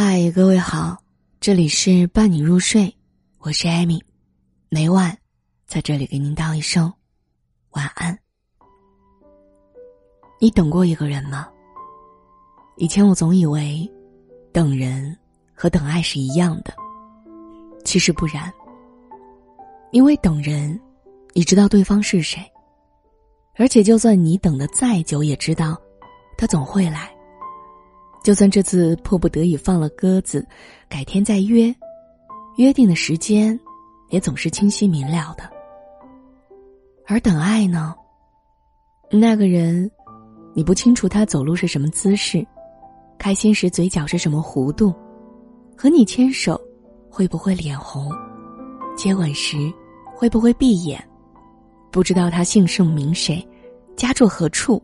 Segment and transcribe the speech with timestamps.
[0.00, 0.96] 嗨，各位好，
[1.40, 2.94] 这里是伴你入睡，
[3.38, 4.00] 我是艾米，
[4.68, 5.18] 每晚
[5.66, 6.92] 在这里给您道一声
[7.70, 8.16] 晚安。
[10.40, 11.48] 你等过一个人吗？
[12.76, 13.90] 以前我总以为，
[14.52, 15.18] 等人
[15.52, 16.72] 和等爱是一样的，
[17.84, 18.52] 其实不然。
[19.90, 20.80] 因为等人，
[21.34, 22.40] 你知道对方是谁，
[23.56, 25.76] 而且就算你等的再久，也知道
[26.36, 27.12] 他总会来。
[28.22, 30.46] 就算这次迫不得已放了鸽子，
[30.88, 31.74] 改天再约，
[32.56, 33.58] 约定的时间
[34.10, 35.48] 也总是清晰明了的。
[37.06, 37.94] 而等爱呢？
[39.10, 39.90] 那个人，
[40.52, 42.46] 你不清楚他走路是什么姿势，
[43.18, 44.94] 开心时嘴角是什么弧度，
[45.74, 46.60] 和你牵手
[47.08, 48.12] 会不会脸红，
[48.94, 49.56] 接吻时
[50.14, 51.02] 会不会闭眼，
[51.90, 53.46] 不知道他姓甚名谁，
[53.96, 54.82] 家住何处，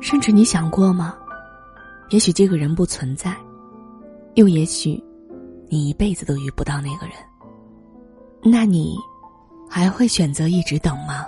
[0.00, 1.16] 甚至你想过吗？
[2.10, 3.34] 也许这个人不存在，
[4.34, 5.02] 又也许，
[5.68, 7.16] 你一辈子都遇不到那个人。
[8.42, 8.96] 那你
[9.68, 11.26] 还会选择一直等吗？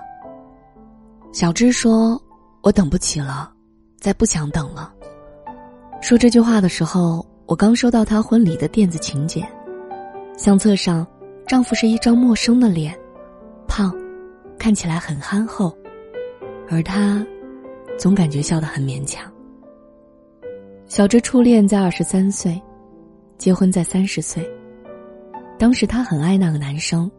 [1.32, 2.20] 小芝说
[2.62, 3.52] ：“我等不起了，
[3.98, 4.92] 再不想等了。”
[6.00, 9.46] 说这句话的时候，我刚收到她婚礼的电子请柬，
[10.36, 11.06] 相册上
[11.46, 12.96] 丈夫是一张陌生的脸，
[13.66, 13.94] 胖，
[14.58, 15.76] 看起来很憨厚，
[16.70, 17.26] 而她
[17.98, 19.30] 总感觉笑得很勉强。
[20.88, 22.60] 小芝初恋在二十三岁，
[23.38, 24.48] 结婚在三十岁。
[25.58, 27.10] 当时她很爱那个男生，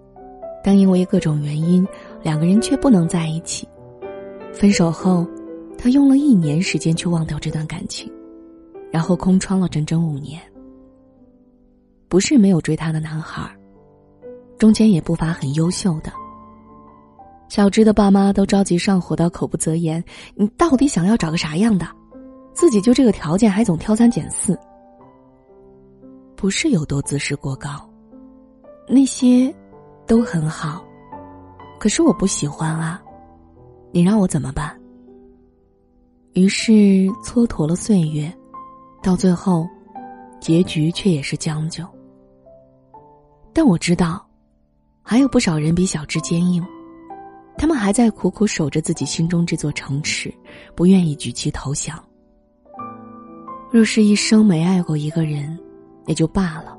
[0.64, 1.86] 但因为各种原因，
[2.24, 3.68] 两个人却不能在一起。
[4.54, 5.28] 分手后，
[5.78, 8.09] 她用了一年时间去忘掉这段感情，
[8.90, 10.42] 然后空窗了整整五年。
[12.08, 13.54] 不是没有追她的男孩，
[14.58, 16.12] 中间也不乏很优秀的。
[17.50, 20.02] 小芝的爸妈都着急上火到口不择言
[20.36, 21.86] ：“你到底想要找个啥样的？”
[22.58, 24.58] 自己就这个条件，还总挑三拣四，
[26.36, 27.88] 不是有多自视过高，
[28.88, 29.53] 那些
[30.08, 30.83] 都很好，
[31.80, 33.00] 可是我不喜欢啊，
[33.91, 34.75] 你让我怎么办？
[36.34, 36.72] 于是
[37.23, 38.35] 蹉跎了岁月，
[39.03, 39.67] 到最后，
[40.41, 41.85] 结局却也是将就。
[43.53, 44.28] 但我知道，
[45.03, 46.66] 还有不少人比小智坚硬，
[47.56, 50.34] 他们还在苦苦守着自己心中这座城池，
[50.75, 52.03] 不愿意举旗投降。
[53.69, 55.57] 若是一生没爱过一个人，
[56.05, 56.78] 也就罢了。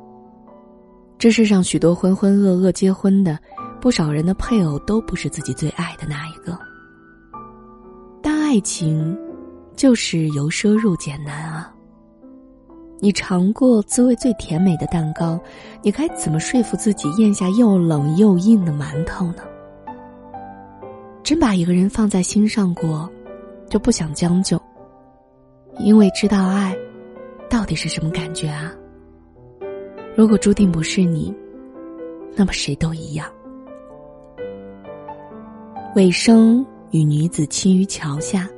[1.19, 3.39] 这世上许多浑浑噩噩结婚的，
[3.81, 6.59] 不少人的配偶都不是自己最爱的那一个。
[8.23, 9.17] 但爱情，
[9.77, 11.73] 就是由奢入俭难啊。
[13.01, 15.39] 你尝过滋味最甜美的蛋糕，
[15.83, 19.43] 你该怎么说服自己咽下又冷又硬的馒头呢？
[21.23, 23.09] 真把一个人放在心上过，
[23.69, 24.61] 就不想将就。
[25.79, 26.77] 因为知道爱，
[27.49, 28.75] 到底是什么感觉啊？
[30.17, 31.33] 如果注定不是你，
[32.35, 33.27] 那么谁都一样。
[35.95, 38.49] 尾生与女子亲于桥下，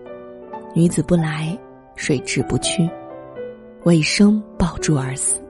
[0.74, 1.56] 女子不来，
[1.94, 2.88] 水至不去，
[3.84, 5.40] 尾生抱柱而死。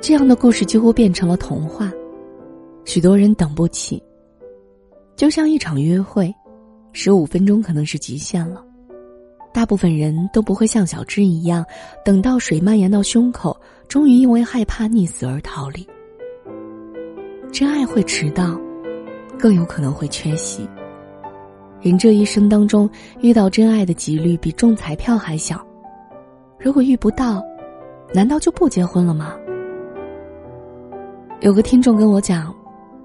[0.00, 1.92] 这样的故事几乎变成了童话，
[2.84, 4.02] 许多人等不起。
[5.14, 6.34] 就像一场约会，
[6.92, 8.64] 十五分钟可能是极限了。
[9.52, 11.64] 大部分人都不会像小芝一样，
[12.04, 15.86] 等到水蔓延到胸口，终于因为害怕溺死而逃离。
[17.50, 18.58] 真爱会迟到，
[19.38, 20.68] 更有可能会缺席。
[21.80, 22.88] 人这一生当中
[23.20, 25.64] 遇到真爱的几率比中彩票还小。
[26.58, 27.42] 如果遇不到，
[28.12, 29.34] 难道就不结婚了吗？
[31.40, 32.54] 有个听众跟我讲，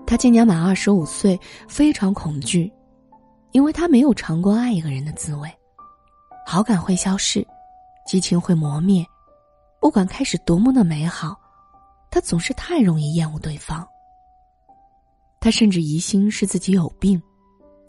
[0.06, 2.72] 他今年满二十五岁，非常恐惧，
[3.52, 5.48] 因为他没有尝过爱一个人的滋味。
[6.46, 7.46] 好感会消逝，
[8.06, 9.06] 激情会磨灭，
[9.80, 11.36] 不管开始多么的美好，
[12.12, 13.88] 他总是太容易厌恶对方。
[15.40, 17.22] 他甚至疑心是自己有病，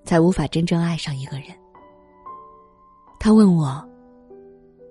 [0.05, 1.49] 才无法真正爱上一个人。
[3.21, 3.87] 他问我：“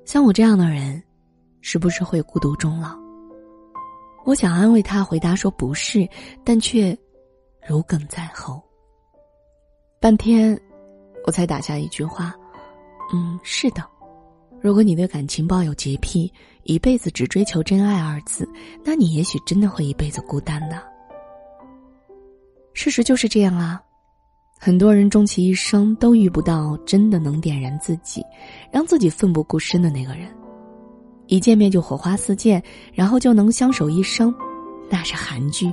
[0.06, 1.02] 像我这样的人，
[1.62, 2.98] 是不是会孤独终老？”
[4.26, 6.08] 我想安慰他，回答说：“不是。”
[6.44, 6.98] 但却
[7.68, 8.62] 如鲠在喉。
[10.00, 10.58] 半天，
[11.26, 12.34] 我才打下一句话。
[13.12, 13.84] 嗯，是的。
[14.62, 16.32] 如果你对感情抱有洁癖，
[16.64, 18.48] 一辈子只追求真爱二字，
[18.84, 20.82] 那你也许真的会一辈子孤单的。
[22.74, 23.82] 事实就是这样啊，
[24.58, 28.24] 很多人终其一生都遇不到真的能点燃自己，
[28.72, 30.34] 让自己奋不顾身的那个人。
[31.28, 32.64] 一见面就火花四溅，
[32.94, 34.34] 然后就能相守一生，
[34.90, 35.72] 那是韩剧，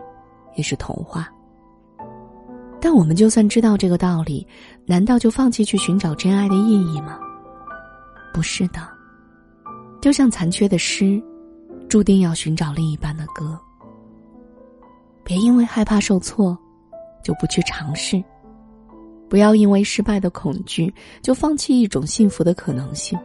[0.56, 1.32] 也是童话。
[2.80, 4.46] 但我们就算知道这个道理，
[4.86, 7.18] 难道就放弃去寻找真爱的意义吗？
[8.32, 8.80] 不是的，
[10.00, 11.22] 就像残缺的诗，
[11.88, 13.58] 注定要寻找另一半的歌。
[15.22, 16.56] 别因为害怕受挫，
[17.22, 18.22] 就不去尝试；
[19.28, 20.92] 不要因为失败的恐惧，
[21.22, 23.18] 就放弃一种幸福的可能性。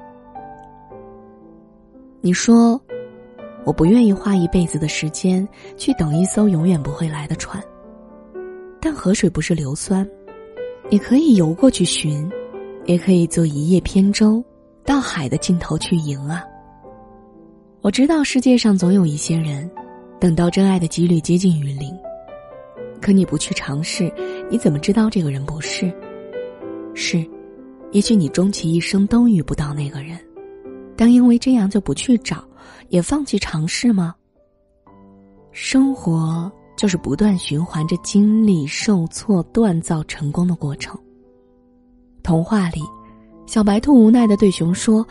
[2.19, 2.79] 你说，
[3.63, 5.47] 我不愿意花一辈子的时间
[5.77, 7.63] 去等一艘永远不会来的船。
[8.85, 10.07] 但河水不是硫酸，
[10.91, 12.29] 你可以游过去寻，
[12.85, 14.45] 也可以坐一叶扁舟
[14.83, 16.43] 到海的尽头去迎啊。
[17.81, 19.67] 我知道世界上总有一些人，
[20.19, 21.97] 等到真爱的几率接近于零，
[23.01, 24.13] 可你不去尝试，
[24.51, 25.91] 你怎么知道这个人不是？
[26.93, 27.27] 是，
[27.91, 30.15] 也许你终其一生都遇不到那个人。
[30.95, 32.47] 但因为这样就不去找，
[32.89, 34.13] 也放弃尝试吗？
[35.51, 40.97] 生活就是不断循环着经历受挫、锻造成功的过程。
[42.23, 42.81] 童话里，
[43.45, 45.05] 小白兔无奈的对熊说：“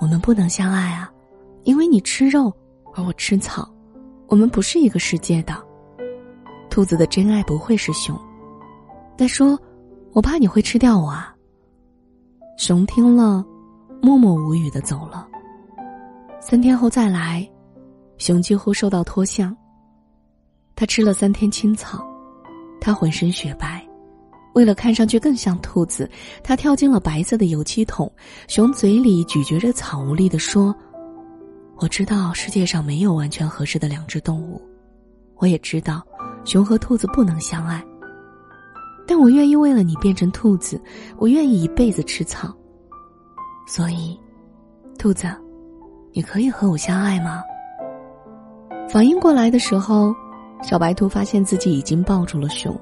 [0.00, 1.10] 我们不能相爱啊，
[1.64, 2.52] 因为你吃肉，
[2.94, 3.68] 而我吃草，
[4.28, 5.54] 我们不是一个世界的。”
[6.70, 8.18] 兔子的真爱不会是熊，
[9.16, 9.58] 再说
[10.12, 11.34] ：“我怕你会吃掉我啊。”
[12.58, 13.44] 熊听了。
[14.02, 15.26] 默默无语的走了。
[16.38, 17.48] 三天后再来，
[18.18, 19.56] 熊几乎瘦到脱相。
[20.76, 22.06] 他吃了三天青草，
[22.80, 23.82] 他浑身雪白。
[24.54, 26.08] 为了看上去更像兔子，
[26.42, 28.10] 他跳进了白色的油漆桶。
[28.46, 30.74] 熊嘴里咀嚼着草，无力的说
[31.76, 34.60] ：“我知道世界上没有完全合适的两只动物，
[35.36, 36.02] 我也知道
[36.44, 37.82] 熊和兔子不能相爱。
[39.06, 40.80] 但我愿意为了你变成兔子，
[41.16, 42.54] 我愿意一辈子吃草。”
[43.68, 44.18] 所以，
[44.98, 45.26] 兔子，
[46.12, 47.42] 你可以和我相爱吗？
[48.88, 50.14] 反应过来的时候，
[50.62, 52.74] 小白兔发现自己已经抱住了熊，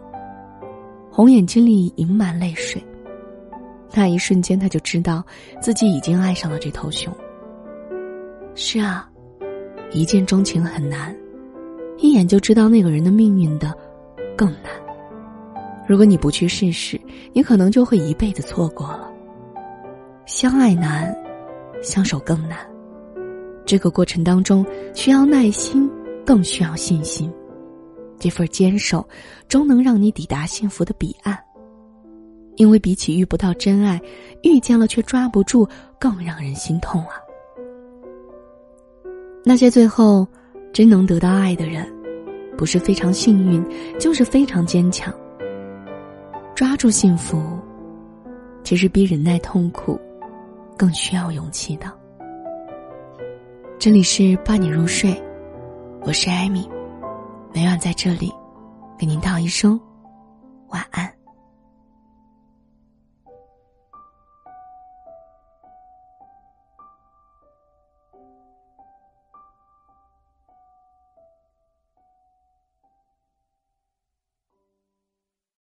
[1.10, 2.82] 红眼睛里盈满泪水。
[3.92, 5.24] 那一瞬间，他就知道
[5.60, 7.14] 自己已经爱上了这头熊。
[8.54, 9.08] 是啊，
[9.92, 11.14] 一见钟情很难，
[11.98, 13.72] 一眼就知道那个人的命运的
[14.36, 14.72] 更难。
[15.86, 17.00] 如果你不去试试，
[17.32, 19.10] 你可能就会一辈子错过了。
[20.26, 21.14] 相爱难，
[21.82, 22.58] 相守更难。
[23.66, 25.88] 这个过程当中需要耐心，
[26.24, 27.30] 更需要信心。
[28.18, 29.06] 这份坚守，
[29.48, 31.38] 终能让你抵达幸福的彼岸。
[32.56, 34.00] 因为比起遇不到真爱，
[34.42, 35.68] 遇见了却抓不住，
[35.98, 37.16] 更让人心痛啊。
[39.44, 40.26] 那些最后
[40.72, 41.86] 真能得到爱的人，
[42.56, 43.64] 不是非常幸运，
[43.98, 45.12] 就是非常坚强。
[46.54, 47.42] 抓住幸福，
[48.62, 50.00] 其实比忍耐痛苦。
[50.76, 51.86] 更需要勇气的。
[53.78, 55.14] 这里是伴你入睡，
[56.00, 56.68] 我是艾米，
[57.54, 58.34] 每晚在这里
[58.98, 59.80] 给您道一声
[60.70, 61.13] 晚安。